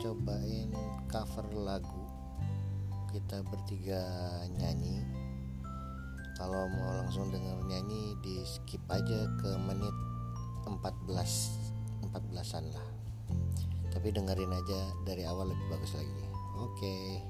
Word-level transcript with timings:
cobain 0.00 0.72
cover 1.12 1.46
lagu. 1.52 2.02
Kita 3.12 3.44
bertiga 3.44 4.00
nyanyi. 4.56 5.04
Kalau 6.40 6.64
mau 6.72 7.04
langsung 7.04 7.28
denger 7.28 7.60
nyanyi 7.68 8.16
di 8.24 8.40
skip 8.48 8.80
aja 8.88 9.28
ke 9.36 9.50
menit 9.60 9.92
14 10.64 10.80
14an 12.08 12.64
lah. 12.72 12.88
Tapi 13.92 14.08
dengerin 14.08 14.56
aja 14.56 14.80
dari 15.04 15.28
awal 15.28 15.52
lebih 15.52 15.66
bagus 15.68 15.92
lagi. 15.92 16.24
Oke. 16.56 16.96
dua 17.20 17.29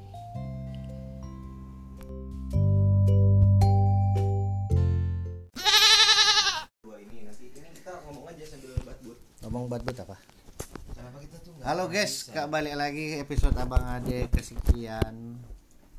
guys, 12.01 12.25
bisa? 12.25 12.33
kak 12.33 12.49
balik 12.49 12.81
lagi 12.81 13.21
episode 13.21 13.53
Abang 13.61 13.85
Ade 13.85 14.25
kesekian. 14.33 15.37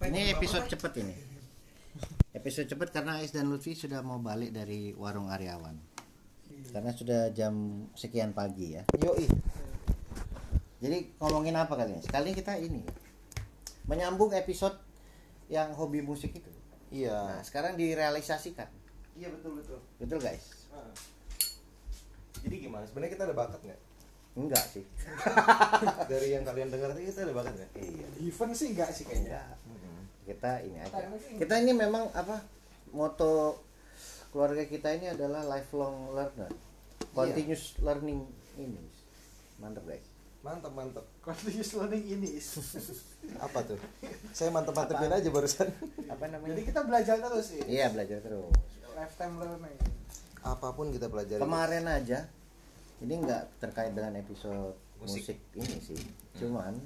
Ini 0.02 0.34
episode 0.34 0.66
cepet 0.66 1.06
ini. 1.06 1.14
Episode 2.34 2.66
cepet 2.74 2.90
karena 2.90 3.22
Ais 3.22 3.30
dan 3.30 3.46
Lutfi 3.54 3.78
sudah 3.78 4.02
mau 4.02 4.18
balik 4.18 4.50
dari 4.50 4.98
warung 4.98 5.30
Aryawan. 5.30 5.78
Karena 6.74 6.90
sudah 6.90 7.30
jam 7.38 7.86
sekian 7.94 8.34
pagi 8.34 8.82
ya. 8.82 8.84
Yoi. 8.98 9.30
Jadi 10.82 11.22
ngomongin 11.22 11.54
apa 11.54 11.78
kali 11.78 11.94
ini? 11.94 12.02
Sekali 12.02 12.34
kita 12.34 12.58
ini 12.58 12.82
menyambung 13.86 14.34
episode 14.34 14.82
yang 15.54 15.70
hobi 15.78 16.02
musik 16.02 16.34
itu. 16.34 16.50
iya 16.90 17.38
Nah, 17.38 17.46
sekarang 17.46 17.78
direalisasikan. 17.78 18.74
iya 19.14 19.30
betul 19.30 19.62
betul 19.62 19.78
Betul 20.02 20.18
guys? 20.18 20.66
Ah. 20.74 20.90
jadi 22.42 22.58
gimana 22.58 22.90
sebenarnya 22.90 23.14
kita 23.14 23.24
ada 23.30 23.36
bakat 23.38 23.62
nggak 23.62 23.91
Enggak 24.32 24.64
sih. 24.64 24.86
dari 26.12 26.28
yang 26.32 26.48
kalian 26.48 26.72
dengar 26.72 26.96
tadi 26.96 27.04
kita 27.12 27.28
ada 27.28 27.34
bakat 27.36 27.54
nggak 27.56 27.72
Iya. 27.84 28.08
Event 28.32 28.54
sih 28.56 28.68
enggak 28.72 28.90
sih 28.96 29.04
kayaknya. 29.04 29.44
kita 30.22 30.64
ini 30.64 30.78
aja. 30.80 31.04
Kita 31.36 31.54
ini 31.60 31.74
memang 31.76 32.08
apa 32.16 32.40
moto 32.96 33.60
keluarga 34.32 34.64
kita 34.64 34.96
ini 34.96 35.12
adalah 35.12 35.44
lifelong 35.44 36.16
learner. 36.16 36.52
Continuous 37.12 37.76
learning 37.84 38.24
ini. 38.56 38.80
Mantap 39.60 39.84
guys. 39.84 40.08
Mantap 40.42 40.72
mantap. 40.72 41.06
Continuous 41.20 41.76
learning 41.76 42.04
ini. 42.08 42.32
apa 43.46 43.60
tuh? 43.68 43.78
Saya 44.32 44.56
mantep 44.56 44.72
mantepin 44.72 45.12
aja 45.12 45.28
barusan. 45.28 45.68
Apa 46.08 46.32
namanya? 46.32 46.56
Jadi 46.56 46.62
kita 46.64 46.88
belajar 46.88 47.20
terus 47.20 47.46
sih. 47.52 47.62
iya 47.68 47.92
belajar 47.92 48.24
terus. 48.24 48.48
Lifetime 48.96 49.36
learning. 49.44 49.78
apa 50.42 50.74
pun 50.74 50.90
kita 50.90 51.06
pelajari. 51.06 51.38
Kemarin 51.38 51.86
aja 51.86 52.26
ini 53.02 53.14
nggak 53.18 53.60
terkait 53.60 53.92
dengan 53.92 54.14
episode 54.16 54.78
musik. 55.02 55.26
Musik. 55.26 55.38
ini 55.58 55.78
sih 55.82 56.02
cuman 56.38 56.78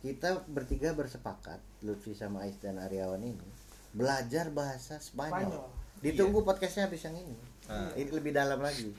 kita 0.00 0.44
bertiga 0.46 0.92
bersepakat 0.92 1.58
Lutfi 1.82 2.12
sama 2.12 2.44
Ais 2.44 2.56
dan 2.58 2.78
Aryawan 2.78 3.20
ini 3.20 3.46
belajar 3.92 4.48
bahasa 4.48 4.96
Spanyol, 4.96 5.52
Spanyol. 5.52 5.64
ditunggu 6.00 6.40
podcastnya 6.42 6.88
habis 6.88 7.04
yang 7.04 7.16
ini 7.16 7.36
Ah. 7.66 7.90
ini 7.98 8.10
lebih 8.10 8.30
dalam 8.30 8.62
lagi 8.62 8.94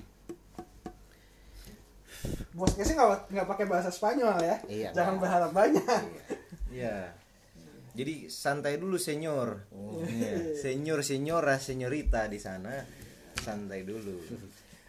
Bosnya 2.52 2.84
sih 2.84 2.98
nggak 2.98 3.30
nggak 3.30 3.48
pakai 3.48 3.66
bahasa 3.70 3.94
Spanyol 3.94 4.42
ya. 4.42 4.58
Iya, 4.66 4.90
Jangan 4.92 5.22
berharap 5.22 5.54
banyak. 5.54 5.86
Iya. 6.74 7.14
Jadi 7.94 8.28
santai 8.28 8.82
dulu 8.82 8.98
senyor. 8.98 9.62
Oh. 9.70 10.02
Iya. 10.02 10.58
Senyor, 10.58 11.06
senyora, 11.06 11.62
senyorita 11.62 12.26
di 12.26 12.42
sana. 12.42 12.82
Santai 13.38 13.86
dulu. 13.86 14.18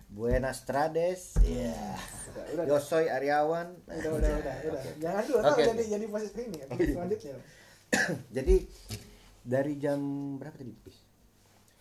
Buenas 0.08 0.64
tardes. 0.64 1.36
Iya. 1.44 1.76
Udah, 2.32 2.44
udah, 2.54 2.64
Yo 2.64 2.76
soy 2.80 3.06
Aryawan. 3.06 3.76
udah, 3.84 4.10
udah, 4.16 4.30
udah, 4.40 4.54
udah. 4.72 4.82
Jangan 4.96 5.22
dulu, 5.22 5.38
okay. 5.44 5.64
jadi 5.68 5.82
jadi 5.96 6.04
posisi 6.08 6.40
ini. 6.42 6.58
Iya. 6.64 6.92
Selanjutnya. 6.96 7.36
Jadi 8.36 8.56
dari 9.40 9.80
jam 9.80 9.96
berapa 10.36 10.60
tadi? 10.60 10.76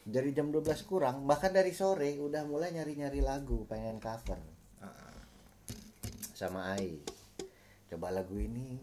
Dari 0.08 0.32
jam 0.32 0.56
12 0.56 0.64
kurang, 0.88 1.28
bahkan 1.28 1.52
dari 1.52 1.76
sore 1.76 2.16
udah 2.16 2.48
mulai 2.48 2.72
nyari-nyari 2.72 3.20
lagu, 3.20 3.68
pengen 3.68 4.00
cover 4.00 4.40
Ah, 4.80 5.20
sama 6.32 6.80
Ai. 6.80 7.04
Coba 7.92 8.16
lagu 8.16 8.40
ini 8.40 8.80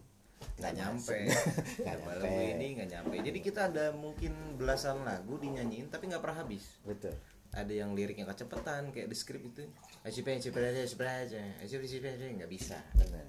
nggak 0.61 0.73
nyampe. 0.77 1.17
Nggak 1.81 1.97
Coba 1.97 2.11
nyampe. 2.13 2.29
lagu 2.29 2.41
ini 2.45 2.67
nggak 2.77 2.89
nyampe. 2.93 3.15
Jadi 3.25 3.39
kita 3.41 3.61
ada 3.73 3.85
mungkin 3.89 4.33
belasan 4.61 5.01
lagu 5.01 5.41
dinyanyiin 5.41 5.89
tapi 5.89 6.05
nggak 6.05 6.21
pernah 6.21 6.45
habis. 6.45 6.77
Betul. 6.85 7.17
Ada 7.55 7.71
yang 7.71 7.95
liriknya 7.95 8.27
kecepetan 8.27 8.91
kayak 8.91 9.07
di 9.07 9.15
skrip 9.15 9.41
itu 9.41 9.63
aja 10.03 10.19
aja 10.19 10.51
aja 10.51 11.39
aja 11.63 11.75
aja 11.79 12.09
aja 12.11 12.25
nggak 12.43 12.51
bisa 12.51 12.77
Benar. 12.99 13.27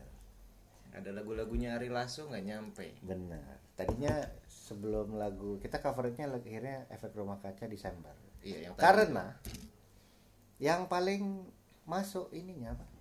ada 0.99 1.11
lagu-lagunya 1.15 1.79
Ari 1.79 1.89
Lasso 1.89 2.27
nggak 2.27 2.45
nyampe 2.45 2.87
Benar. 3.07 3.63
Tadinya 3.77 4.25
sebelum 4.49 5.21
lagu 5.21 5.61
kita 5.61 5.85
covernya 5.85 6.33
akhirnya 6.33 6.89
efek 6.89 7.13
rumah 7.13 7.37
kaca 7.39 7.69
Desember. 7.69 8.17
iya 8.41 8.67
yang. 8.67 8.73
Karena 8.81 9.37
yang 10.57 10.89
paling 10.89 11.45
masuk 11.85 12.33
ininya 12.33 12.73
apa? 12.73 12.96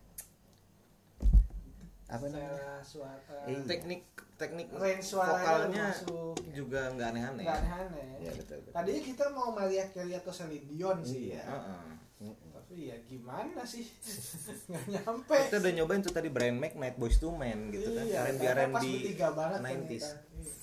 Apa 2.15 2.25
namanya? 2.25 2.79
Suara. 2.81 3.37
Iya. 3.43 3.59
teknik 3.65 4.01
teknik 4.35 4.67
Range 4.69 5.03
vokalnya 5.05 5.85
masuk. 5.89 6.35
juga 6.51 6.81
nggak 6.89 7.07
aneh-aneh 7.09 7.43
Nggak 7.43 7.57
aneh-aneh. 7.61 8.07
Iya 8.19 8.31
betul. 8.35 8.57
betul. 8.59 8.73
Tadinya 8.73 9.01
kita 9.03 9.25
mau 9.29 9.49
melihat 9.51 9.87
Kelly 9.91 10.13
atau 10.13 10.31
Celine 10.31 10.65
Dion 10.65 10.97
sih 11.01 11.21
Iya. 11.29 11.37
ya. 11.37 11.43
Heeh. 11.49 11.83
Mm-mm. 12.17 12.49
Tapi 12.49 12.75
ya 12.85 12.97
gimana 13.03 13.61
sih? 13.63 13.85
Nggak 14.69 14.83
nyampe. 14.89 15.35
kita 15.45 15.57
udah 15.57 15.73
nyobain 15.73 16.01
tuh 16.01 16.11
tadi 16.11 16.27
Brian 16.27 16.55
Mac 16.55 16.73
Night 16.73 16.95
Boys 16.95 17.15
to 17.15 17.29
Men 17.29 17.69
gitu 17.69 17.91
kan 17.91 18.03
Iya, 18.03 18.19
pas 18.25 18.55
R&B 18.57 18.73
bertiga 18.73 19.27
banget 19.31 19.59
90s 19.59 19.67
ternyata. 19.67 20.09
Iya. 20.31 20.53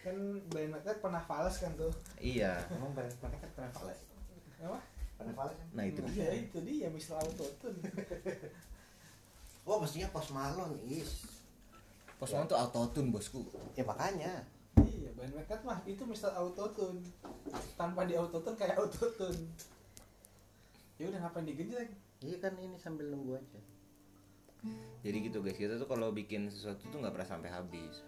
kan 0.00 0.16
Brian 0.46 0.70
McKnight 0.70 0.98
pernah 0.98 1.20
fals 1.20 1.56
kan 1.56 1.72
tuh 1.74 1.92
iya 2.18 2.56
Emang 2.70 2.90
pada 2.90 3.04
mereka 3.20 3.46
pernah 3.52 3.68
fals? 3.70 4.00
apa 4.58 4.80
Pernah 5.14 5.34
fals? 5.34 5.52
kan? 5.52 5.66
nah 5.70 5.84
itu 5.84 6.00
Nah, 6.00 6.08
dia 6.10 6.24
ya 6.24 6.32
itu 6.34 6.58
dia 6.62 6.88
Mr. 6.88 7.14
Autotune 7.14 7.78
Oh, 9.70 9.78
mestinya 9.78 10.10
Post 10.10 10.34
Malone 10.34 10.82
is. 10.82 11.22
Post 12.18 12.34
Malone 12.34 12.50
tuh 12.50 12.58
autotune 12.58 13.08
bosku. 13.08 13.46
Ya 13.72 13.86
makanya. 13.86 14.42
iya 14.80 15.10
Brian 15.12 15.30
McKnight 15.30 15.62
mah 15.62 15.78
itu 15.84 16.02
Mr. 16.02 16.34
Autotune. 16.34 16.98
Tanpa 17.76 18.02
di 18.02 18.12
Autotune 18.12 18.58
kayak 18.58 18.74
Autotune. 18.76 19.46
Ya 20.96 21.06
udah 21.06 21.22
ngapain 21.22 21.46
digejreng 21.46 21.88
Iya 22.20 22.36
kan 22.36 22.52
ini 22.54 22.76
sambil 22.76 23.08
nunggu 23.08 23.32
aja. 23.32 23.60
jadi 25.00 25.16
gitu 25.22 25.40
guys. 25.40 25.56
Kita 25.56 25.78
tuh 25.78 25.88
kalau 25.88 26.12
bikin 26.12 26.44
sesuatu 26.46 26.84
tuh 26.84 26.98
nggak 26.98 27.14
pernah 27.14 27.28
sampai 27.30 27.48
habis. 27.48 28.04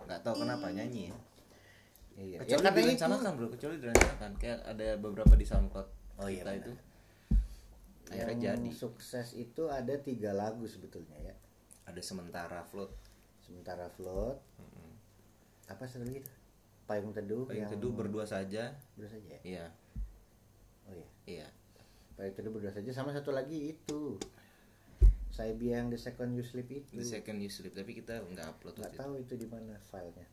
Nggak 0.00 0.24
tahu 0.24 0.40
kenapa 0.40 0.70
nyanyi. 0.70 1.10
Ya 1.10 1.18
Iya. 2.16 2.36
kecuali 2.40 2.62
karena 2.62 2.70
itu- 2.70 2.86
direncanakan 2.86 3.30
bro. 3.34 3.46
Kecuali 3.50 3.76
direncanakan 3.76 4.30
kayak 4.38 4.58
ada 4.64 4.86
beberapa 4.96 5.34
di 5.34 5.44
SoundCloud. 5.44 5.88
Oh 6.16 6.28
iya, 6.28 6.40
kita 6.40 6.50
benar. 6.50 6.62
itu 6.62 6.72
akhirnya 8.10 8.34
yang 8.52 8.58
jadi 8.58 8.70
sukses 8.70 9.32
itu 9.32 9.66
ada 9.66 9.94
tiga 9.96 10.30
lagu 10.30 10.62
sebetulnya 10.64 11.14
ya. 11.20 11.34
ada 11.84 12.00
sementara 12.00 12.62
float 12.64 12.90
Sementara 13.40 13.90
Float, 13.90 14.38
apa 15.66 15.82
satu 15.82 16.06
lagi 16.06 16.22
tuh? 16.22 16.34
Payung 16.86 17.10
Teduh 17.10 17.42
Payung 17.44 17.66
yang 17.66 17.66
teduh 17.68 17.90
berdua 17.90 18.22
saja 18.22 18.78
berdua 18.94 19.10
saja 19.10 19.26
ya? 19.28 19.40
iya 19.42 19.66
Oh 20.86 20.94
iya. 20.94 21.08
iya 21.26 21.46
Payung 22.14 22.30
Teduh 22.32 22.50
berdua 22.50 22.70
saja 22.70 22.90
sama 22.90 23.10
satu 23.10 23.30
lagi 23.30 23.74
itu. 23.74 24.14
Saya 25.28 25.50
biang 25.52 25.88
The 25.88 25.98
Second 25.98 26.30
You 26.30 26.42
Sleep 26.42 26.66
itu. 26.68 26.94
the 26.94 27.02
second 27.02 27.38
you 27.38 27.46
sleep 27.46 27.70
tapi 27.70 27.90
kita 27.92 28.22
nggak 28.24 28.46
upload 28.48 28.74
Nggak 28.76 28.86
waktu 28.86 28.94
itu. 28.94 29.02
tahu 29.02 29.12
itu 29.16 29.34
di 29.36 29.46
mana 29.46 29.74
filenya. 29.80 30.26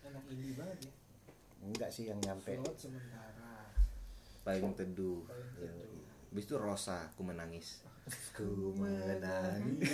enak 0.00 0.22
indie 0.28 0.54
banget 0.54 0.78
ya 0.80 0.92
Enggak 1.60 1.90
sih 1.90 2.04
yang 2.06 2.18
nyampe. 2.20 2.54
float 2.54 2.78
sementara 2.78 3.37
payung 4.48 4.72
teduh 4.72 5.20
Iya. 5.28 5.68
teduh. 5.68 6.00
habis 6.28 6.44
itu 6.44 6.54
Rosa 6.56 6.96
aku 7.06 7.20
menangis 7.22 7.84
Ku 8.32 8.72
menangis. 8.72 9.84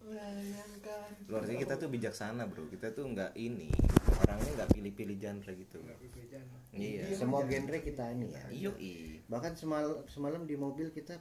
Bayangkan 0.00 1.08
luar 1.28 1.42
biasa 1.44 1.58
kita 1.58 1.72
tuh 1.76 1.88
bijaksana 1.88 2.42
bro 2.44 2.64
kita 2.66 2.90
tuh 2.90 3.04
nggak 3.06 3.32
ini 3.36 3.68
orangnya 4.18 4.50
nggak 4.56 4.68
pilih-pilih 4.72 5.16
genre 5.16 5.50
gitu 5.52 5.76
iya 6.72 7.02
Semua 7.12 7.44
genre 7.44 7.78
kita 7.78 8.02
ini 8.12 8.26
ya. 8.28 8.42
iyo 8.48 8.70
i 8.78 9.16
Bahkan 9.24 9.52
semalam 9.54 10.02
semalam 10.06 10.42
di 10.44 10.54
mobil 10.54 10.88
kita 10.88 11.16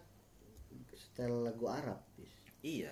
setel 0.94 1.44
lagu 1.44 1.68
Arab. 1.68 2.00
Bis. 2.16 2.31
iya 2.62 2.92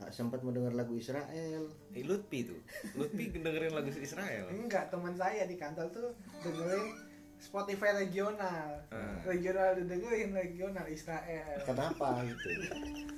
Ah, 0.00 0.08
sempat 0.08 0.40
mau 0.40 0.48
dengar 0.48 0.72
lagu 0.72 0.94
Israel. 0.94 1.68
Eh, 1.90 2.02
Lutfi 2.02 2.40
tuh 2.42 2.56
Lutfi 2.94 3.28
dengerin 3.30 3.70
lagu 3.70 3.92
Israel 3.92 4.48
enggak 4.48 4.88
teman 4.88 5.12
saya 5.12 5.44
di 5.44 5.54
kantor 5.54 5.86
tuh 5.90 6.08
dengerin 6.40 6.96
Spotify 7.36 7.92
regional 7.98 8.80
Ah. 8.88 9.20
regional 9.22 9.76
dengerin 9.76 10.32
regional 10.32 10.86
Israel 10.86 11.56
Kenapa 11.62 12.24
gitu? 12.24 12.48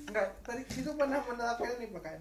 enggak 0.05 0.27
tadi 0.41 0.61
situ 0.67 0.91
pernah 0.93 1.19
menerapkan 1.19 1.71
ini 1.73 1.87
pak 1.89 2.03
kan 2.03 2.19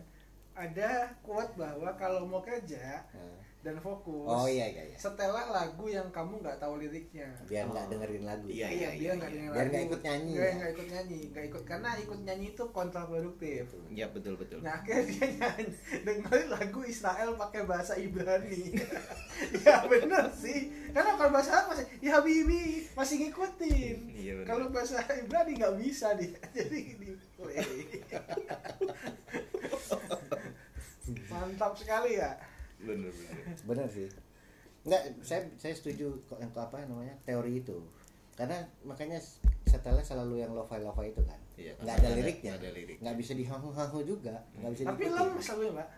ada 0.55 0.91
quote 1.21 1.55
bahwa 1.55 1.91
kalau 1.95 2.23
mau 2.23 2.41
kerja 2.41 3.03
Nah. 3.11 3.39
Dan 3.63 3.79
fokus. 3.79 4.27
Oh 4.27 4.45
iya 4.45 4.67
iya 4.67 4.83
iya. 4.85 4.97
Setelah 4.99 5.47
lagu 5.49 5.87
yang 5.87 6.11
kamu 6.11 6.43
nggak 6.43 6.59
tahu 6.59 6.77
liriknya. 6.77 7.31
Biar 7.47 7.65
nggak 7.65 7.87
Oh. 7.87 7.91
dengerin 7.91 8.25
lagu. 8.27 8.47
Iya, 8.47 8.67
iya, 8.67 8.89
dia 8.93 9.11
nggak 9.15 9.31
iya. 9.31 9.39
dengerin 9.39 9.47
Biar 9.49 9.63
lagu. 9.63 9.71
nggak 9.71 9.85
ikut 9.87 10.01
nyanyi, 10.03 10.33
Nggak- 10.33 10.43
ya? 10.43 10.55
nggak 10.59 10.73
ikut 10.73 10.89
nyanyi 10.89 11.21
nggak 11.31 11.45
ikut 11.47 11.63
karena 11.63 11.91
ikut 11.97 12.21
nyanyi 12.21 12.47
itu 12.51 12.65
kontraproduktif. 12.69 13.65
Ya 13.89 14.07
betul 14.11 14.35
betul. 14.35 14.59
Nah 14.61 14.75
akhirnya 14.77 15.07
dia 15.07 15.29
nyanyi. 15.33 15.75
Dengerin 16.03 16.49
lagu 16.51 16.81
Israel 16.85 17.31
pakai 17.37 17.63
bahasa 17.63 17.95
Ibrani. 17.95 18.63
Ya 19.63 19.83
bener 19.87 20.31
sih. 20.33 20.71
Karena 20.91 21.15
kalau 21.15 21.31
bahasa 21.31 21.51
Arab 21.53 21.67
masih 21.73 21.87
ya 21.99 22.11
Habibi 22.15 22.63
masih 22.93 23.17
ngikutin. 23.21 23.97
Iya, 24.23 24.33
bener. 24.39 24.47
kalau 24.47 24.67
bahasa 24.69 24.99
Ibrani 25.13 25.53
nggak 25.57 25.75
bisa 25.79 26.15
dia. 26.15 26.35
Jadi 26.55 26.81
di 26.95 27.11
play. 27.35 27.63
Mantap 31.27 31.75
sekali 31.75 32.17
ya 32.17 32.39
bener 32.83 33.11
bener 33.11 33.43
bener 33.65 33.87
sih. 33.89 34.09
Nggak 34.83 35.03
saya 35.23 35.41
saya 35.57 35.75
setuju 35.75 36.11
kok 36.27 36.39
yang 36.43 36.51
apa 36.55 36.83
namanya 36.85 37.15
teori 37.23 37.63
itu. 37.63 37.79
Karena 38.35 38.59
makanya 38.83 39.23
setelah 39.69 40.03
selalu 40.03 40.43
yang 40.43 40.51
lo-fi 40.53 40.83
lo-fi 40.83 41.15
itu 41.15 41.23
kan. 41.23 41.39
Iya, 41.55 41.73
nggak 41.79 41.95
ada 42.01 42.09
ada- 42.11 42.17
liriknya. 42.19 42.53
ada 42.59 42.69
lirik. 42.75 42.97
nggak 42.99 43.17
bisa 43.21 43.33
dihahu-hahu 43.39 43.99
juga. 44.03 44.35
Nggak 44.59 44.71
bisa 44.75 44.83
tapi 44.89 45.05
lemes 45.07 45.47
lagu 45.47 45.63
mbak 45.73 45.89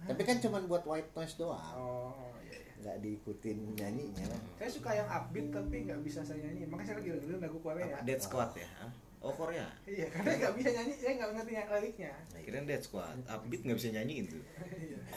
tapi 0.00 0.22
kan 0.24 0.40
cuman 0.40 0.64
buat 0.64 0.84
white 0.88 1.12
noise 1.12 1.36
doang. 1.36 1.76
Oh 1.76 2.32
iya, 2.40 2.56
iya. 2.56 2.72
nggak 2.80 2.96
diikutin 3.04 3.58
nyanyinya. 3.76 4.24
Saya 4.56 4.70
suka 4.72 4.90
yang 4.96 5.04
upbeat 5.04 5.52
tapi 5.52 5.76
nggak 5.84 6.00
bisa 6.00 6.24
saya 6.24 6.40
nyanyi. 6.40 6.64
Makanya 6.72 6.88
saya 6.88 6.96
lagi 7.04 7.08
dengerin 7.20 7.40
lagu 7.44 7.58
Korea 7.60 7.84
Apa, 7.84 8.06
Dead 8.08 8.20
Squad 8.20 8.50
ya 8.56 8.68
Hah? 8.80 8.90
Oh 9.20 9.32
Korea? 9.32 9.68
Iya 9.84 10.06
karena 10.08 10.32
nggak 10.34 10.54
bisa 10.56 10.68
nyanyi 10.72 10.94
saya 10.96 11.12
nggak 11.16 11.30
ngerti 11.36 11.52
yang 11.52 11.68
liriknya 11.68 12.12
kirain 12.40 12.64
Dead 12.64 12.80
Squad. 12.80 13.16
Upbeat 13.24 13.62
nggak 13.62 13.76
bisa 13.76 13.88
nyanyi 13.92 14.14
gitu 14.24 14.38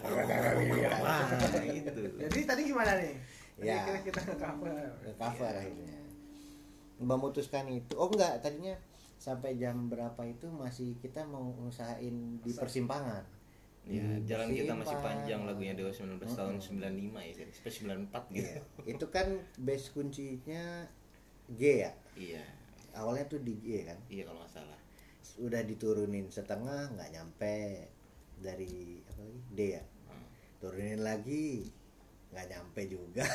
Iya. 0.03 0.89
wah 0.99 1.23
gitu. 1.63 2.01
Jadi 2.19 2.39
tadi 2.43 2.61
gimana 2.65 2.91
nih? 2.99 3.15
Tadi 3.53 3.69
Ya. 3.69 3.85
kira 3.85 3.99
kita 4.01 4.21
cover 4.35 4.71
Nge 4.73 5.13
cover 5.15 5.53
akhirnya 5.53 5.97
memutuskan 6.99 7.65
itu. 7.69 7.93
Oh 7.95 8.07
enggak 8.07 8.39
tadinya 8.39 8.75
sampai 9.17 9.55
jam 9.55 9.87
berapa 9.87 10.19
itu 10.23 10.51
masih 10.51 10.99
kita 10.99 11.23
mau 11.23 11.55
ngusahain 11.57 12.39
di 12.39 12.51
persimpangan. 12.51 13.23
Ya, 13.83 13.99
Di 13.99 14.31
jalan 14.31 14.47
kita 14.47 14.73
masih 14.73 14.95
panjang 14.99 15.43
lagunya 15.43 15.75
Dewa 15.75 15.91
19 15.91 16.15
tahun 16.23 16.55
95 16.55 17.19
ya, 17.19 17.33
sampai 17.51 17.71
94 18.07 18.31
gitu. 18.31 18.47
Iya. 18.47 18.59
itu 18.95 19.05
kan 19.11 19.27
base 19.59 19.91
kuncinya 19.91 20.87
G 21.51 21.61
ya? 21.83 21.91
Iya, 22.15 22.43
awalnya 22.93 23.25
tuh 23.27 23.39
di 23.39 23.53
G 23.55 23.65
kan 23.83 23.97
iya 24.07 24.23
kalau 24.23 24.39
nggak 24.39 24.53
salah. 24.53 24.79
udah 25.35 25.61
diturunin 25.61 26.27
setengah 26.27 26.91
nggak 26.91 27.09
nyampe 27.11 27.89
dari 28.37 29.01
apa 29.03 29.19
lagi 29.19 29.41
D 29.49 29.59
ya 29.71 29.83
Hmm. 30.03 30.25
turunin 30.59 31.01
lagi 31.01 31.65
nggak 32.29 32.47
nyampe 32.47 32.81
juga 32.85 33.23
Iya. 33.23 33.31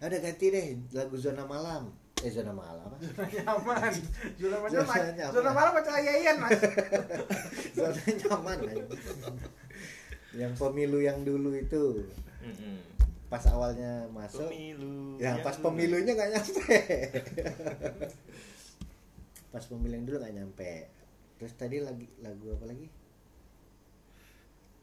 ada 0.04 0.16
ganti 0.16 0.46
deh 0.48 0.66
lagu 0.90 1.16
zona 1.16 1.42
malam 1.42 1.90
eh 2.18 2.28
zona 2.28 2.50
malam 2.50 2.86
apa 2.86 3.24
nyaman 3.28 3.92
zona 4.34 4.56
malam 4.58 4.70
Zona 4.72 5.10
nyaman. 5.10 5.32
zona 5.32 5.50
malam 5.52 5.72
macam 5.72 5.92
ayayan 5.94 6.36
mas 6.38 6.54
zona 7.76 7.98
nyaman 8.16 8.58
yang 10.32 10.52
pemilu 10.54 10.98
yang 10.98 11.22
dulu 11.22 11.50
itu 11.52 12.06
Mm-mm. 12.40 12.78
Pas 13.28 13.44
awalnya 13.52 14.08
masuk 14.08 14.48
Pemilu. 14.48 15.20
ya 15.20 15.36
yang 15.36 15.44
pas 15.44 15.56
pemilunya 15.60 16.12
nggak 16.16 16.30
nyampe 16.32 16.76
pas 19.52 19.64
pemilu 19.68 19.92
yang 20.00 20.04
dulu 20.08 20.16
nggak 20.20 20.36
nyampe 20.40 20.72
terus 21.36 21.52
tadi 21.54 21.84
lagi 21.84 22.08
lagu 22.24 22.56
apa 22.56 22.64
lagi 22.68 22.88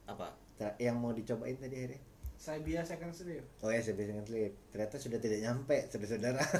Apa? 0.05 0.37
Tra- 0.61 0.77
yang 0.77 1.01
mau 1.01 1.09
dicobain 1.09 1.57
tadi 1.57 1.73
akhirnya 1.73 2.01
saya 2.37 2.61
biasa 2.61 3.01
kan 3.01 3.09
serius 3.09 3.49
oh 3.65 3.73
ya 3.73 3.81
saya 3.81 3.97
dengan 3.97 4.21
slip 4.21 4.53
ternyata 4.69 5.01
sudah 5.01 5.17
tidak 5.17 5.39
nyampe 5.41 5.77
saudara-saudara 5.89 6.43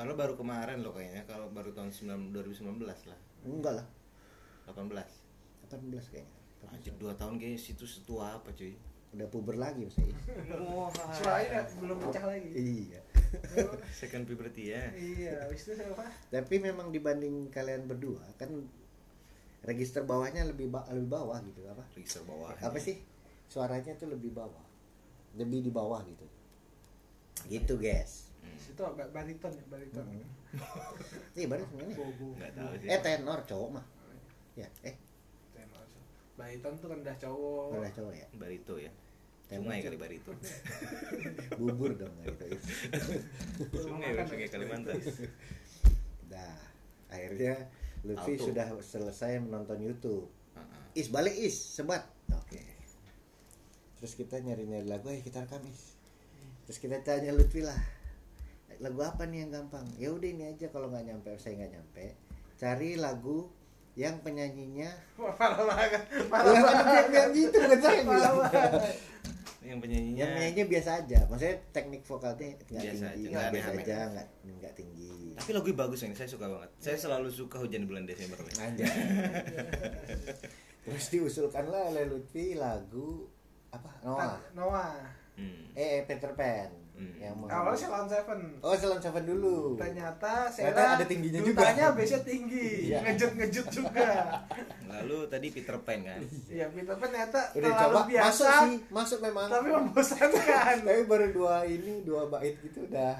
Padahal 0.00 0.16
baru 0.16 0.32
kemarin 0.32 0.80
loh 0.80 0.96
kayaknya 0.96 1.28
kalau 1.28 1.52
baru 1.52 1.76
tahun 1.76 1.92
9, 1.92 2.32
2019 2.32 2.88
lah. 2.88 3.20
enggak 3.44 3.76
lah 3.76 3.86
18. 4.72 4.96
18 4.96 5.76
kayaknya 6.08 6.32
Anjir 6.72 6.96
2 6.96 7.20
tahun 7.20 7.36
kayaknya 7.36 7.60
situ 7.60 7.84
setua 7.84 8.40
apa 8.40 8.48
cuy? 8.56 8.72
Udah 9.10 9.26
puber 9.26 9.56
lagi 9.56 9.84
Wah. 9.84 10.86
suaranya 11.10 11.66
belum 11.76 11.98
pecah 11.98 12.24
lagi. 12.24 12.50
Iya. 12.52 13.00
Second 14.00 14.24
puberty 14.24 14.70
ya. 14.70 14.90
iya 14.92 15.46
habis 15.46 15.62
itu 15.62 15.74
siapa 15.74 16.02
tapi 16.28 16.58
memang 16.58 16.90
dibanding 16.90 17.46
kalian 17.48 17.86
berdua 17.86 18.22
kan 18.34 18.50
register 19.62 20.02
bawahnya 20.02 20.42
lebih 20.42 20.66
ba- 20.66 20.86
lebih 20.88 21.10
bawah 21.10 21.38
gitu 21.42 21.62
apa? 21.66 21.82
Register 21.92 22.22
bawah. 22.22 22.54
apa 22.54 22.78
sih? 22.78 22.98
Suaranya 23.46 23.94
tuh 23.94 24.08
lebih 24.08 24.30
bawah. 24.30 24.62
Lebih 25.34 25.62
di 25.62 25.70
bawah 25.70 26.00
gitu. 26.02 26.26
Gitu 27.46 27.74
guys. 27.76 28.30
Hmm. 28.40 28.56
situ 28.56 28.80
ba- 28.80 29.10
bariton 29.10 29.52
ya 29.52 29.64
bariton. 29.68 30.06
Iya 31.34 31.46
baru 31.46 31.62
sebenarnya 31.66 31.96
Enggak 31.98 32.50
tahu 32.56 32.72
sih. 32.78 32.88
eh 32.88 33.00
tenor 33.00 33.40
cowok 33.44 33.68
mah. 33.74 33.86
Ya 34.54 34.66
eh. 34.82 34.94
Bariton 36.40 36.72
tuh 36.80 36.88
rendah 36.88 37.16
cowok 37.20 37.76
udah 37.76 37.92
cowok 37.92 38.14
ya 38.16 38.26
Barito 38.40 38.74
ya. 38.80 38.92
Sungai 39.50 39.82
kali 39.82 39.98
Barito. 40.00 40.32
bubur 41.60 41.92
dong 41.98 42.14
gitu 42.24 42.56
sungai, 43.84 44.14
makan 44.16 44.26
sungai 44.30 44.46
ya. 44.46 44.54
Kalimantan. 44.54 44.96
Nah, 46.30 46.56
akhirnya 47.10 47.54
Lutfi 48.06 48.38
Auto. 48.38 48.44
sudah 48.48 48.66
selesai 48.80 49.42
menonton 49.42 49.82
YouTube. 49.82 50.30
Heeh. 50.56 51.02
Is 51.02 51.10
balik 51.10 51.34
is, 51.34 51.52
sebat. 51.52 52.06
Oke. 52.30 52.62
Terus 54.00 54.16
kita 54.16 54.40
nyari-nyari 54.40 54.86
lagu, 54.88 55.10
ayo 55.10 55.20
kita 55.20 55.44
rekam 55.44 55.60
is. 55.68 55.98
Terus 56.64 56.78
kita 56.78 57.02
tanya 57.02 57.34
Lutfi 57.34 57.60
lah, 57.60 57.76
lagu 58.80 59.02
apa 59.02 59.26
nih 59.26 59.44
yang 59.44 59.50
gampang? 59.50 59.84
Ya 60.00 60.14
udah 60.14 60.30
ini 60.30 60.46
aja 60.48 60.70
kalau 60.72 60.88
nggak 60.88 61.10
nyampe, 61.10 61.34
saya 61.36 61.60
nggak 61.60 61.72
nyampe. 61.74 62.16
Cari 62.56 62.96
lagu 62.96 63.50
yang 63.98 64.16
penyanyinya 64.22 64.90
Wah, 65.18 65.34
parah 65.40 65.60
banget 65.66 66.02
Lah, 66.14 66.26
parah 66.30 66.52
kan 66.54 67.04
banget 67.10 67.26
gitu 67.34 67.56
bukan 67.58 67.80
saya 67.82 68.00
bilang. 68.06 68.36
Yang 69.60 69.78
penyanyinya 69.82 70.18
Yang 70.18 70.30
penyanyinya 70.34 70.66
biasa 70.70 70.90
aja, 71.04 71.18
maksudnya 71.28 71.56
teknik 71.74 72.02
vokalnya 72.06 72.48
nggak 72.70 72.82
Biasa 72.86 73.04
tinggi, 73.12 73.22
aja, 73.26 73.34
nggak 73.34 73.50
biasa 73.50 73.70
aja, 73.70 73.96
nggak 74.10 74.26
nggak 74.60 74.72
tinggi. 74.78 75.14
Tapi 75.36 75.50
lagu 75.52 75.68
bagus 75.76 76.00
ini, 76.04 76.14
saya 76.16 76.28
suka 76.28 76.46
banget. 76.48 76.70
Saya 76.80 76.96
selalu 76.96 77.28
suka 77.32 77.56
hujan 77.60 77.84
di 77.84 77.88
bulan 77.88 78.04
Desember. 78.04 78.36
nih. 78.40 78.54
Anjay. 78.60 78.88
Terus 80.84 81.06
diusulkanlah 81.12 81.92
oleh 81.92 82.04
Lutfi 82.08 82.56
lagu 82.56 83.28
apa? 83.70 83.90
Noah. 84.04 84.40
Noah 84.56 85.20
Hmm. 85.40 85.72
Eh, 85.72 85.88
eh, 85.96 86.02
Peter 86.04 86.36
Pan. 86.36 86.68
Hmm. 87.00 87.16
Yang 87.16 87.32
mau- 87.34 87.48
awalnya 87.48 87.80
Salon 87.80 88.04
Seven 88.06 88.40
Oh, 88.60 88.74
Salon 88.74 89.00
Seven 89.00 89.24
dulu. 89.24 89.56
ternyata 89.74 90.32
Sela 90.46 90.84
ada 90.94 91.04
tingginya 91.06 91.40
juga. 91.40 91.64
dutanya 91.64 91.84
biasanya 91.90 92.22
tinggi 92.22 92.68
Iya. 92.86 92.98
ngejut 93.02 93.30
ngejut 93.34 93.66
juga 93.70 94.10
Lalu 94.92 95.18
tadi 95.26 95.46
Peter 95.48 95.76
Pan 95.78 96.00
kan. 96.02 96.20
Iya 96.46 96.66
Peter 96.68 96.92
Pan 96.92 97.08
ternyata 97.08 97.40
Udah 97.50 97.70
terlalu 97.70 97.96
coba 97.96 98.00
biasa 98.06 98.28
masuk 98.28 98.52
sih, 98.66 98.76
masuk 98.90 99.18
memang. 99.22 99.48
tapi 99.48 99.68
membosankan 99.70 100.76
Tapi 100.84 101.02
baru 101.04 101.26
dua 101.30 101.54
ini, 101.64 101.92
dua 102.02 102.28
bait 102.28 102.52
gitu 102.60 102.84
udah 102.84 103.16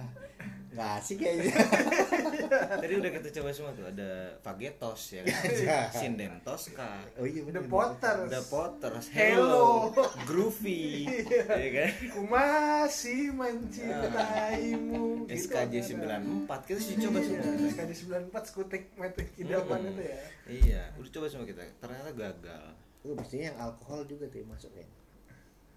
nggak 0.71 0.91
asik 0.97 1.17
kayaknya. 1.19 1.51
Tadi 2.83 2.95
udah 2.95 3.11
kita 3.11 3.29
coba 3.35 3.51
semua 3.51 3.71
tuh 3.73 3.87
ada 3.87 4.11
Fagetos 4.39 5.03
ya 5.13 5.23
kan. 5.23 5.35
Iya. 5.61 5.79
Sinden 5.91 6.39
Tosca. 6.41 7.03
Oh 7.15 7.27
iya 7.27 7.43
The. 7.43 7.63
Potters 7.65 8.29
The 8.29 8.43
Potters, 8.47 9.07
Hello. 9.11 9.91
Hello, 9.91 10.07
Groovy, 10.25 11.11
Iya. 11.27 11.43
ya 11.51 11.69
kan? 11.75 11.91
ku 12.09 12.21
masih 12.25 13.35
mencintaimu 13.35 15.27
Gitu 15.27 15.47
SKJ 15.47 15.75
kan. 15.99 16.23
94 16.47 16.67
kita 16.67 16.81
sih 16.81 16.95
coba 16.99 17.19
Iya, 17.19 17.27
semua. 17.27 17.69
SKJ 17.69 17.91
94 18.31 18.45
skutik 18.47 18.83
metik 18.95 19.29
idaman 19.37 19.79
Hmm. 19.81 19.91
itu 19.91 20.03
ya 20.03 20.19
Iya, 20.47 20.83
udah 20.97 21.11
coba 21.11 21.27
semua 21.27 21.47
kita. 21.47 21.63
Ternyata 21.79 22.11
gagal. 22.13 22.65
Oh, 23.01 23.15
mestinya 23.15 23.45
yang 23.49 23.59
alkohol 23.61 24.05
juga 24.05 24.27
tuh 24.27 24.39
yang 24.39 24.51
masuk 24.51 24.73
ya. 24.73 24.87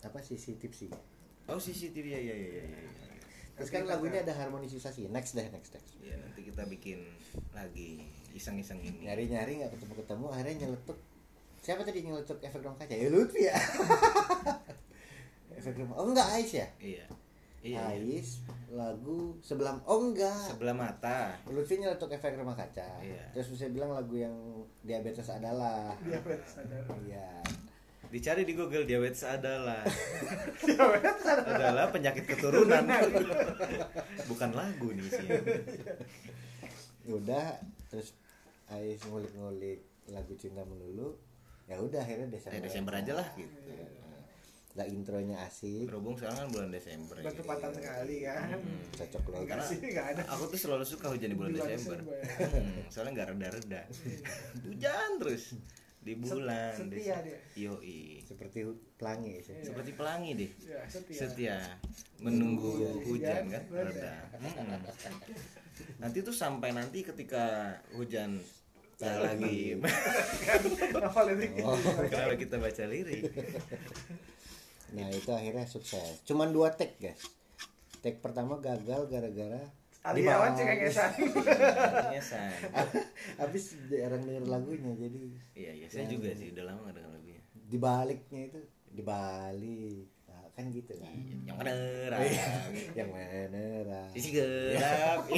Apa 0.04 0.20
sisi 0.20 0.54
tipsi? 0.54 0.90
Oh 1.44 1.56
CCTV 1.56 2.06
ya 2.10 2.20
ya 2.22 2.36
ya 2.36 2.50
ya. 2.52 2.64
ya. 2.64 3.12
Terus 3.53 3.69
kan 3.69 3.86
lagunya 3.86 4.25
ada 4.25 4.33
harmonisasi. 4.33 5.10
Next 5.13 5.38
deh, 5.38 5.45
next 5.53 5.77
next. 5.77 5.93
Ya 6.01 6.17
nanti 6.17 6.41
kita 6.41 6.65
bikin 6.65 7.05
lagi 7.53 8.01
iseng-iseng 8.33 8.81
ini. 8.81 9.05
Nyari-nyari 9.05 9.62
nggak 9.62 9.72
ketemu-ketemu, 9.77 10.25
akhirnya 10.33 10.55
nyeletuk. 10.65 10.98
Siapa 11.63 11.86
tadi 11.86 12.03
nyeletuk 12.03 12.41
efek 12.41 12.60
ruang 12.65 12.75
kaca? 12.75 12.91
Ya 12.91 13.07
Lutfi 13.07 13.48
ya. 13.48 13.55
efek 15.60 15.79
rumah. 15.79 15.95
Oh 15.95 16.10
enggak 16.10 16.27
Ais 16.33 16.51
ya? 16.51 16.67
Iya. 16.81 17.05
Iya. 17.63 17.79
iya. 17.95 18.03
Ais 18.19 18.43
lagu 18.74 19.38
sebelah 19.39 19.77
oh 19.86 20.12
enggak. 20.12 20.50
Sebelah 20.50 20.75
mata. 20.75 21.38
Lutfi 21.48 21.79
nyeletuk 21.79 22.12
efek 22.12 22.36
rumah 22.36 22.57
kaca. 22.57 23.00
Iya. 23.00 23.31
Terus 23.31 23.53
saya 23.55 23.72
bilang 23.72 23.93
lagu 23.93 24.17
yang 24.17 24.33
diabetes 24.83 25.29
adalah. 25.29 25.95
diabetes 26.03 26.57
sadar 26.57 26.83
Iya. 27.05 27.39
Dicari 28.13 28.46
di 28.46 28.53
Google 28.53 28.86
diabetes 28.86 29.25
adalah 29.25 29.82
diabetes 30.62 31.25
adalah 31.25 31.89
penyakit 31.89 32.29
keturunan. 32.29 32.86
Bukan 34.29 34.50
lagu 34.53 34.93
nih 34.93 35.10
sih. 35.10 35.27
Udah 37.10 37.58
terus 37.89 38.13
Ais 38.70 39.01
ngulik-ngulik 39.03 39.82
lagu 40.08 40.34
cinta 40.36 40.62
melulu 40.62 41.17
ya 41.63 41.77
udah 41.77 42.00
akhirnya 42.00 42.27
Desember 42.27 42.53
Ya, 42.53 42.62
Desember 42.62 42.93
aja 42.93 43.13
lah 43.15 43.27
gitu. 43.34 43.55
lah 44.74 44.84
intronya 44.84 45.38
asik 45.46 45.86
Berhubung 45.86 46.17
sekarang 46.17 46.38
kan 46.38 46.48
bulan 46.50 46.70
Desember. 46.70 47.15
ya. 47.15 47.24
bertepatan 47.24 47.72
sekali 47.72 48.15
kan 48.22 48.58
cocok 48.91 49.24
loh 49.29 49.38
enggak 49.41 49.63
sih 49.63 49.77
enggak 49.79 50.08
ada 50.12 50.22
Aku 50.27 50.43
tuh 50.50 50.60
selalu 50.60 50.84
suka 50.84 51.08
hujan 51.08 51.29
di 51.29 51.38
bulan 51.38 51.50
Di 51.50 51.55
bulan 51.55 51.70
Desember. 51.70 52.00
Desember. 52.01 52.50
Hmm, 52.51 52.82
soalnya 52.89 53.12
nggak 53.13 53.27
reda-reda. 53.32 53.82
hujan 54.65 55.10
terus 55.17 55.43
di 56.03 56.13
bulan 56.13 56.72
setia 56.72 57.15
Desember. 57.15 57.24
dia. 57.24 57.39
Yoi. 57.57 58.19
seperti 58.19 58.60
pelangi 58.93 59.39
sih 59.39 59.55
Seperti 59.62 59.91
pelangi 59.93 60.31
deh. 60.36 60.51
ya 60.62 60.83
setia 60.86 61.17
Setia 61.17 61.57
menunggu 62.19 62.75
Menunggu 62.75 63.07
hujan 63.07 63.43
hujan, 63.43 63.43
kan 63.50 63.63
reda. 63.72 63.88
reda. 63.89 64.13
Hmm. 64.38 65.19
Nanti 65.98 66.19
tuh 66.19 66.36
sampai 66.36 66.69
nanti 66.72 67.01
ketika 67.01 67.43
hujan 67.91 68.38
tak 68.93 69.19
lagi 69.19 69.79
kalau 72.07 72.36
kita 72.39 72.55
baca 72.55 72.83
lirik 72.86 73.25
nah 74.93 75.10
itu 75.10 75.27
akhirnya 75.27 75.65
sukses 75.65 76.22
cuman 76.24 76.53
dua 76.53 76.72
take 76.72 77.01
guys 77.01 77.19
take 78.00 78.22
pertama 78.22 78.62
gagal 78.62 79.10
gara-gara 79.10 79.65
Aliawan 80.03 80.51
dibahas. 80.51 80.57
cengengesan 80.57 81.12
Artinya 81.15 82.22
say. 82.29 82.51
habis 83.36 83.63
jarang 83.88 84.19
denger 84.22 84.43
lagunya 84.45 84.91
jadi 84.93 85.19
Iya 85.53 85.72
iya 85.74 85.88
saya 85.88 86.05
juga 86.05 86.29
sih 86.31 86.51
udah 86.51 86.63
lama 86.65 86.79
nggak 86.81 86.95
dengar 86.98 87.12
lagunya. 87.13 87.41
dibaliknya 87.65 88.41
itu 88.45 88.60
dibalik 88.89 90.05
nah, 90.25 90.45
kan 90.51 90.65
gitu 90.69 90.93
kan 90.93 91.15
Yang 91.41 91.55
bener. 91.57 92.12
yang 92.93 93.10
mana? 93.10 94.01
Sisi 94.12 94.29
gelap. 94.31 95.24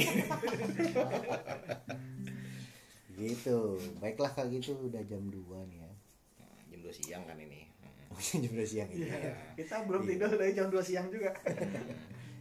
gitu 3.15 3.59
baiklah 3.95 4.27
kalau 4.29 4.49
gitu 4.49 4.75
udah 4.81 4.99
jam 5.01 5.23
2 5.23 5.39
nih 5.65 5.79
ya 5.79 5.91
Nah, 6.35 6.59
Jam 6.67 6.79
2 6.81 6.91
siang 6.91 7.23
kan 7.23 7.37
ini. 7.37 7.63
Jam 8.43 8.51
2 8.51 8.59
siang 8.65 8.89
ini 8.89 9.07
Iya. 9.07 9.31
kita 9.55 9.85
belum 9.85 10.03
tidur 10.03 10.31
dari 10.31 10.51
jam 10.51 10.67
2 10.67 10.75
siang 10.81 11.07
juga 11.07 11.31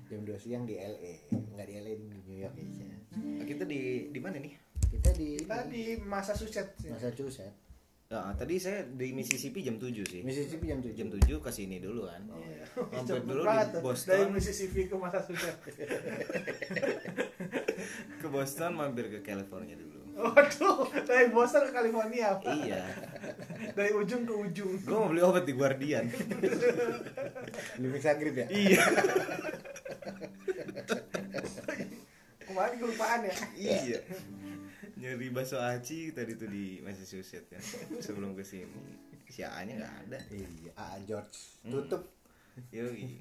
jam 0.06 0.20
2 0.20 0.36
siang 0.36 0.62
di 0.62 0.74
LA 0.74 1.14
nggak 1.30 1.66
di 1.66 1.74
LA 1.76 1.92
di 1.94 2.06
New 2.22 2.38
York 2.38 2.54
aja 2.54 2.84
Nah, 3.14 3.44
kita 3.44 3.62
di 3.62 4.10
di 4.10 4.18
mana 4.18 4.36
nih? 4.36 4.54
kita 4.90 5.10
di 5.12 5.38
kita 5.38 5.66
di 5.66 5.82
Massachusetts 5.98 6.82
ya. 6.82 6.92
Massachusetts 6.92 7.62
Nah, 8.04 8.30
tadi 8.32 8.58
saya 8.58 8.84
di 8.84 9.10
Mississippi 9.10 9.58
jam 9.60 9.74
7 9.74 9.90
sih. 10.04 10.20
Mississippi 10.22 10.68
jam 10.68 10.78
7 10.78 10.94
Jam 10.94 11.08
7 11.10 11.40
ke 11.40 11.50
sini 11.50 11.80
dulu 11.80 12.06
kan. 12.06 12.22
Iya. 12.28 12.62
Mampir 12.94 13.06
Cepet 13.10 13.24
dulu 13.24 13.42
banget 13.42 13.68
di. 13.70 13.78
Boston. 13.80 14.10
dari 14.12 14.26
Mississippi 14.30 14.80
ke 14.86 14.94
Massachusetts 14.94 15.66
Ke 18.20 18.26
Boston 18.28 18.70
mampir 18.72 19.08
ke 19.08 19.18
California 19.20 19.74
dulu. 19.74 19.92
waduh 20.14 20.86
dari 21.02 21.26
Boston 21.26 21.66
ke 21.66 21.72
California 21.74 22.38
iya. 22.46 22.86
dari 23.74 23.90
ujung 23.90 24.22
ke 24.22 24.30
ujung 24.30 24.78
Gue 24.78 24.94
mau 24.94 25.10
beli 25.10 25.18
obat 25.20 25.42
di 25.42 25.50
Guardian. 25.52 26.06
di 27.74 27.86
Mixagrip 27.90 28.30
ya 28.36 28.46
iya. 28.46 28.78
kemarin 32.54 32.76
kelupaan 32.78 33.20
ya? 33.26 33.34
Iya. 33.58 33.98
Nyari 34.94 35.28
bakso 35.34 35.58
aci 35.58 36.14
tadi 36.14 36.38
tuh 36.38 36.46
di 36.46 36.78
Massachusetts 36.78 37.50
kan. 37.50 37.62
Sebelum 37.98 38.38
ke 38.38 38.46
sini. 38.46 38.70
Si 39.26 39.42
A-nya 39.42 39.82
nggak 39.82 39.94
ada. 40.06 40.18
iya 40.30 40.70
A 40.78 41.02
George. 41.02 41.34
Tutup. 41.66 42.14
Yoi. 42.70 43.18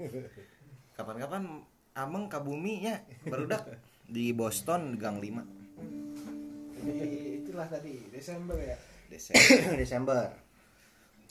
Kapan-kapan 0.93 1.65
Ameng 1.97 2.29
Kabumi 2.29 2.85
ya 2.85 3.01
barudak 3.25 3.65
di 4.05 4.29
Boston 4.33 4.97
Gang 4.97 5.17
5 5.17 5.63
jadi 6.83 7.39
itulah 7.39 7.67
tadi 7.71 8.11
Desember 8.11 8.59
ya? 8.59 8.75
Desember. 9.07 9.71
Desember. 9.81 10.23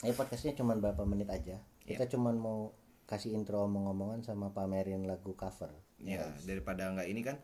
Ya 0.01 0.13
podcastnya 0.17 0.57
cuma 0.57 0.73
berapa 0.73 1.05
menit 1.05 1.29
aja. 1.29 1.61
Kita 1.85 2.09
cuman 2.09 2.35
mau 2.35 2.73
kasih 3.05 3.35
intro 3.37 3.61
omong-omongan 3.69 4.25
sama 4.25 4.49
pamerin 4.49 5.05
lagu 5.05 5.37
cover. 5.37 5.69
Ya, 6.01 6.25
daripada 6.43 6.89
nggak 6.91 7.07
ini 7.07 7.21
kan 7.23 7.37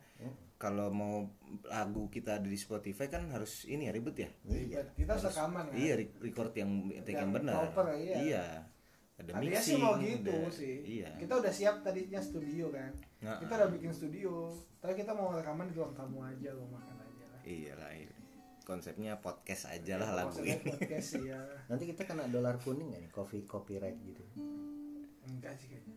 kalau 0.60 0.92
mau 0.92 1.24
lagu 1.64 2.06
kita 2.06 2.36
ada 2.36 2.44
di 2.44 2.54
Spotify 2.54 3.08
kan 3.08 3.32
harus 3.32 3.64
ini 3.64 3.88
ya 3.88 3.92
ribet 3.92 4.12
ya. 4.14 4.28
Ribet. 4.44 4.92
kita 4.92 5.16
harus 5.16 5.24
rekaman 5.26 5.64
kan 5.66 5.74
Iya, 5.74 5.92
re- 5.96 6.16
record 6.20 6.52
yang 6.52 6.70
take 7.00 7.16
yang, 7.16 7.24
Yang 7.24 7.32
benar. 7.34 7.54
proper, 7.66 7.86
iya. 7.96 8.44
Ada 9.16 9.30
Tadinya 9.34 9.52
mixing. 9.52 9.64
sih 9.66 9.76
mau 9.78 9.94
gitu 9.96 10.32
ada- 10.34 10.52
sih. 10.52 10.74
Iya. 11.00 11.10
Kita 11.16 11.32
udah 11.36 11.48
siap 11.50 11.76
tadinya 11.80 12.20
studio 12.20 12.68
kan. 12.70 12.92
Nah, 13.20 13.36
kita 13.36 13.52
udah 13.54 13.68
bikin 13.70 13.88
studio. 13.90 14.48
Tapi 14.78 14.92
kita 14.94 15.12
mau 15.12 15.28
rekaman 15.30 15.64
di 15.64 15.74
ruang 15.74 15.92
tamu 15.92 16.20
aja 16.20 16.52
loh 16.52 16.64
makan 16.66 16.96
aja 16.98 17.24
lah. 17.26 17.40
Iya 17.42 17.72
lah. 17.76 17.90
iya. 17.92 18.12
Konsepnya 18.60 19.16
podcast 19.16 19.64
aja 19.66 19.96
lah 19.96 20.12
lagu 20.14 20.30
Maksudnya 20.30 20.56
ini. 20.56 20.70
podcast 20.70 21.08
ya. 21.18 21.40
nanti 21.68 21.84
kita 21.86 22.04
kena 22.04 22.28
dolar 22.28 22.56
kuning 22.56 22.88
gak 22.90 23.00
nih 23.00 23.10
coffee 23.10 23.42
copyright 23.42 23.96
gitu 23.98 24.22
Enggak 25.26 25.56
sih 25.56 25.68
kayaknya. 25.68 25.94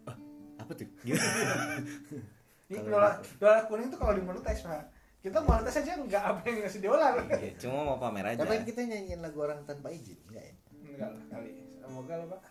Apa 0.57 0.71
tuh? 0.71 0.87
Gimana? 1.03 1.79
Ini 2.73 2.89
dolar 2.89 3.13
dolar 3.37 3.59
kuning 3.65 3.87
tuh 3.87 3.99
kalau 3.99 4.13
dimonetize 4.13 4.61
pak. 4.63 4.83
Kita 5.19 5.37
monetize 5.39 5.77
aja 5.79 5.93
enggak 5.95 6.23
apa 6.25 6.41
yang 6.43 6.57
ngasih 6.61 6.81
dolar. 6.81 7.13
Iya, 7.31 7.51
cuma 7.57 7.77
mau 7.85 7.97
pamer 7.97 8.25
aja. 8.27 8.39
tapi 8.39 8.65
kita 8.65 8.81
nyanyiin 8.81 9.21
lagu 9.21 9.39
orang 9.39 9.61
tanpa 9.63 9.87
izin 9.87 10.17
enggak 10.27 10.43
ya 10.43 10.55
Enggak 10.83 11.09
lah 11.09 11.23
kali. 11.29 11.49
Semoga 11.79 12.13
lah 12.15 12.27
pak. 12.29 12.41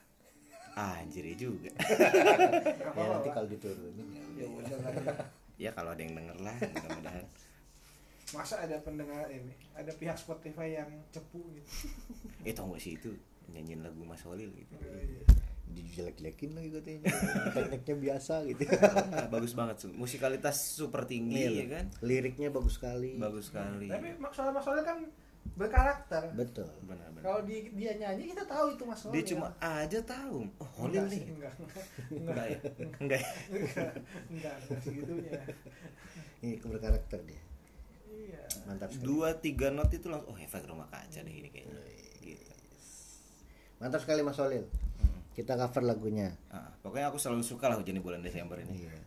Ah, 0.73 0.95
anjir 0.99 1.21
ya 1.23 1.37
juga. 1.37 1.69
Ya 2.93 3.05
nanti 3.09 3.29
kalau 3.29 3.45
diturunin 3.45 4.09
ya 4.09 4.25
Ya 4.39 4.47
udah. 4.49 4.77
lah. 4.79 5.27
ya 5.59 5.71
kalau 5.71 5.91
ada 5.91 6.01
yang 6.01 6.15
denger 6.15 6.39
lah, 6.39 6.57
mudah-mudahan. 6.57 7.25
Masa 8.33 8.55
ada 8.59 8.81
pendengar 8.81 9.29
ini, 9.29 9.53
ada 9.73 9.93
pihak 9.93 10.17
Spotify 10.17 10.75
yang 10.75 10.89
cepu 11.09 11.45
gitu. 11.53 11.69
Eh, 12.43 12.51
tau 12.51 12.73
gak 12.73 12.81
sih 12.81 12.97
itu 12.97 13.13
nyanyiin 13.49 13.85
lagu 13.85 14.01
Mas 14.03 14.25
Holil 14.25 14.49
gitu. 14.49 14.73
Dijelek-jelekin 15.73 16.51
lagi 16.53 16.69
katanya. 16.71 17.01
Tekniknya 17.51 17.97
biasa 17.99 18.35
gitu. 18.47 18.63
Nah, 18.69 19.29
bagus 19.35 19.53
banget 19.53 19.77
musikalitas 19.93 20.57
super 20.57 21.05
tinggi 21.05 21.43
Iya, 21.43 21.51
ya 21.51 21.67
kan? 21.81 21.85
Liriknya 22.01 22.49
bagus 22.49 22.77
sekali. 22.77 23.17
Bagus 23.17 23.49
sekali. 23.51 23.89
Tapi 23.89 24.09
soal 24.31 24.53
masalahnya 24.53 24.85
kan 24.87 24.99
berkarakter. 25.53 26.23
betul. 26.33 26.71
Benar-benar. 26.87 27.23
Kalau 27.23 27.41
di, 27.43 27.69
dia 27.75 27.93
nyanyi 27.99 28.31
kita 28.31 28.47
tahu 28.47 28.73
itu 28.73 28.83
Mas 28.87 29.03
dia 29.03 29.11
Holil. 29.11 29.27
cuma 29.35 29.49
aja 29.59 29.99
tahu. 30.01 30.39
Oh 30.57 30.69
Holil 30.79 31.03
Enggak 31.03 31.11
nih. 31.11 31.19
sih, 31.19 31.33
Enggak, 31.35 31.55
enggak, 31.59 31.85
enggak 32.15 32.47
ya? 32.47 32.59
Enggak. 33.03 33.21
Ya? 33.21 33.31
enggak, 33.51 33.59
enggak, 33.59 33.93
enggak 34.31 34.55
segitunya. 34.81 35.33
ini 36.41 36.55
berkarakter 36.59 37.21
dia. 37.27 37.43
Iya. 38.13 38.43
mantap 38.65 38.89
sekali. 38.93 39.07
Dua 39.09 39.29
tiga 39.35 39.69
not 39.73 39.91
itu 39.91 40.07
langsung 40.07 40.31
oh 40.31 40.39
efek 40.39 40.63
rumah 40.65 40.87
kaca 40.87 41.21
deh 41.21 41.35
ini 41.35 41.49
kayaknya. 41.51 41.75
Gitu. 42.23 42.53
Mantap 43.79 43.99
sekali 43.99 44.23
Mas 44.23 44.39
Solil 44.39 44.63
kita 45.33 45.57
cover 45.57 45.83
lagunya. 45.85 46.29
Ah, 46.53 46.69
pokoknya 46.85 47.09
aku 47.09 47.17
selalu 47.17 47.43
suka 47.45 47.73
lah 47.73 47.81
hujan 47.81 47.97
di 47.97 48.05
bulan 48.05 48.21
Desember 48.21 48.61
ini. 48.61 48.85
Iya. 48.85 49.01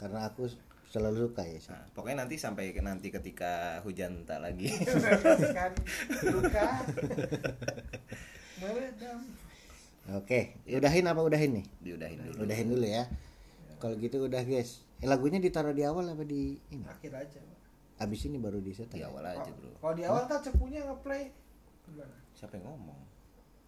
Karena 0.00 0.24
aku 0.32 0.48
selalu 0.90 1.30
suka 1.30 1.46
ya 1.46 1.60
Nah, 1.70 1.86
pokoknya 1.94 2.26
nanti 2.26 2.34
sampai 2.34 2.74
nanti 2.82 3.12
ketika 3.12 3.78
hujan 3.84 4.24
tak 4.26 4.40
lagi. 4.42 4.72
Kan 5.56 5.72
luka. 6.32 6.68
Meredam. 8.60 9.18
oke 10.10 10.40
udahin 10.66 11.06
apa 11.06 11.20
udahin 11.22 11.62
nih? 11.62 11.66
Diudahin 11.84 12.18
dulu. 12.24 12.38
Udahin 12.42 12.66
dulu 12.72 12.86
ya. 12.88 13.04
Kalau 13.78 13.94
gitu 14.00 14.26
udah 14.26 14.42
guys. 14.42 14.82
Eh, 15.00 15.08
lagunya 15.08 15.38
ditaruh 15.38 15.72
di 15.72 15.86
awal 15.86 16.10
apa 16.10 16.24
di 16.26 16.58
ini? 16.72 16.84
Akhir 16.88 17.14
aja. 17.14 17.38
Pak. 17.40 17.58
abis 18.00 18.32
ini 18.32 18.40
baru 18.40 18.64
di 18.64 18.72
set 18.72 18.88
di 18.96 19.04
awal 19.04 19.20
aja 19.28 19.52
bro. 19.52 19.76
Kalau 19.76 19.92
di 19.92 20.08
awal 20.08 20.24
kan 20.24 20.40
cepunya 20.40 20.80
ngeplay. 20.88 21.28
Siapa 22.32 22.56
yang 22.56 22.72
ngomong 22.72 23.09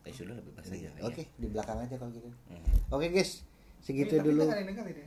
eh 0.02 0.10
sudah 0.10 0.34
lebih 0.34 0.52
bahasa 0.52 0.74
aja 0.74 0.90
Iya, 0.90 0.90
oke 1.06 1.22
di 1.38 1.46
belakang 1.46 1.78
aja 1.78 1.94
kalau 1.94 2.10
gitu. 2.10 2.26
Hmm. 2.50 2.64
oke 2.90 3.06
guys 3.08 3.46
segitu 3.78 4.18
Ini, 4.18 4.24
dulu. 4.24 4.42
kita 4.46 4.58
ini. 4.58 5.04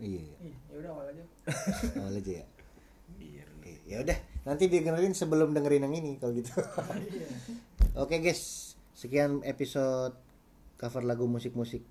iya. 0.00 0.24
Ih, 0.40 0.56
ya 0.66 0.74
udah 0.80 0.90
awal 0.92 1.06
aja. 1.08 1.24
awal 2.00 2.14
aja 2.16 2.32
ya. 2.40 2.46
Iya 3.16 3.44
ya 3.84 3.96
udah. 4.00 4.18
Nanti 4.46 4.64
dengerin 4.66 5.12
sebelum 5.12 5.52
dengerin 5.52 5.84
yang 5.84 5.94
ini 5.94 6.16
kalau 6.16 6.32
gitu. 6.32 6.52
Iya. 7.10 7.28
oke 7.98 8.16
guys 8.16 8.72
sekian 8.94 9.42
episode 9.42 10.16
cover 10.76 11.04
lagu 11.04 11.28
musik-musik. 11.28 11.84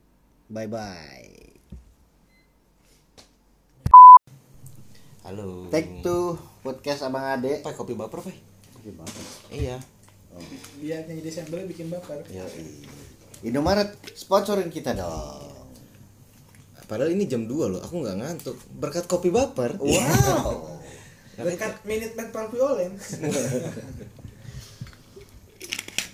Bye 0.50 0.66
bye 0.66 1.54
halo. 5.22 5.70
Take 5.70 6.02
two 6.02 6.34
podcast 6.66 7.06
abang 7.06 7.22
ade. 7.22 7.62
Pak, 7.62 7.78
kopi 7.78 7.94
baper 7.94 8.26
Pak. 8.26 8.34
Oke, 8.80 8.90
banget. 8.96 9.14
iya 9.52 9.78
Biar 10.80 11.10
nyanyi 11.10 11.26
Desember 11.26 11.66
bikin 11.66 11.90
baper. 11.90 12.22
Yo, 12.30 12.46
Indomaret 13.40 13.96
sponsorin 14.14 14.68
kita 14.68 14.92
dong 14.92 15.50
Padahal 16.90 17.14
ini 17.14 17.30
jam 17.30 17.46
2 17.46 17.70
loh, 17.70 17.82
aku 17.86 18.02
nggak 18.02 18.18
ngantuk. 18.18 18.58
Berkat 18.82 19.06
kopi 19.06 19.30
baper. 19.30 19.78
wow 19.78 20.82
Berkat 21.38 21.86
Minute 21.86 22.18
Par 22.34 22.50
Violence. 22.50 23.14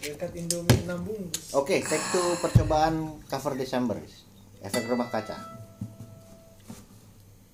Berkat 0.04 0.32
Indomie 0.36 0.84
6 0.84 1.08
bungkus. 1.08 1.56
Oke, 1.56 1.80
take 1.80 2.06
two 2.12 2.28
percobaan 2.44 3.24
cover 3.32 3.56
Desember. 3.56 3.96
Efek 4.60 4.84
rumah 4.92 5.08
kaca. 5.08 5.40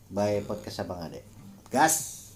By 0.10 0.42
podcast 0.44 0.84
Abang 0.84 1.06
Ade. 1.06 1.22
Gas. 1.70 2.34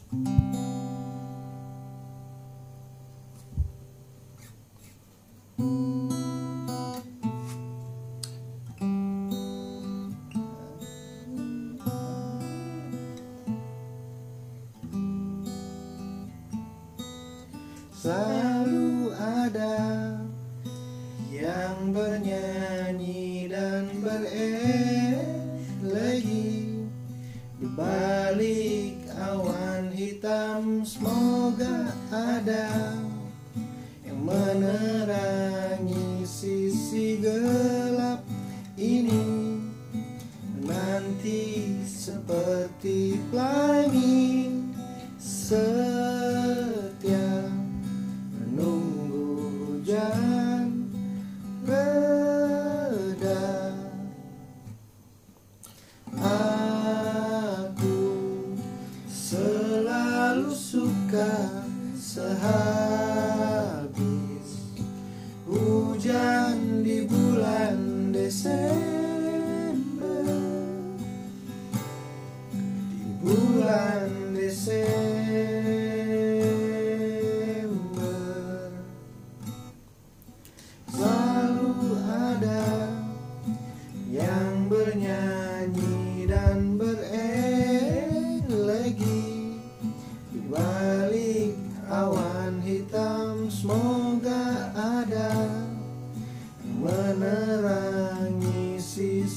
balik 28.36 29.00
awan 29.16 29.96
hitam 29.96 30.84
semoga 30.84 31.88
ada. 32.12 33.05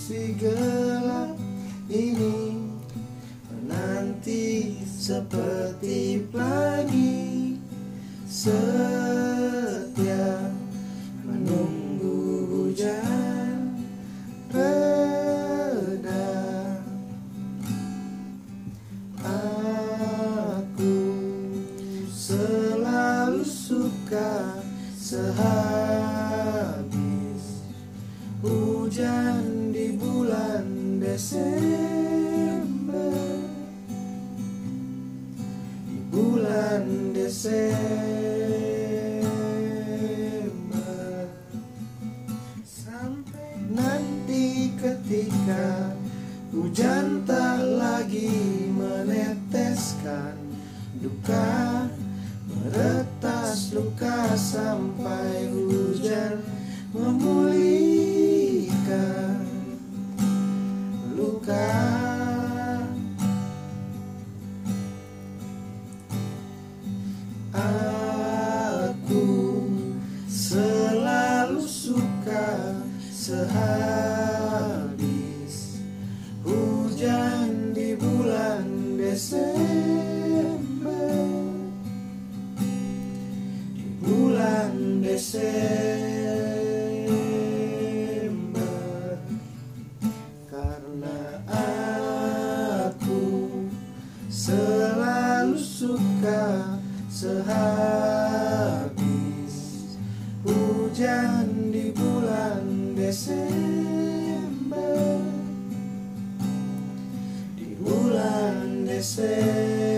Si 0.09 0.33
gelap 0.41 1.37
ini 1.93 2.57
menanti 3.53 4.81
seperti 4.89 6.25
pelan 6.33 6.68
bulan 36.09 37.13
Desember. 37.13 37.69
Sampai 42.65 43.53
nanti 43.73 44.73
ketika 44.77 45.93
hujan 46.53 47.25
tak 47.29 47.61
lagi 47.77 48.33
meneteskan 48.73 50.37
duka 50.99 51.89
meretas 52.49 53.73
luka 53.77 54.33
sampai 54.37 55.53
hujan 55.53 56.41
memulai 56.93 57.48
say 109.01 109.98